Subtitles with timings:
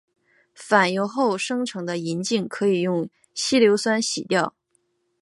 [0.55, 4.55] 反应后生成的银镜可以用稀硝酸洗掉。